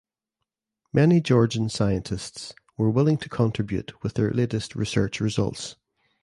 [0.91, 5.75] Many Georgian scientists were willing to contribute with their latest research results.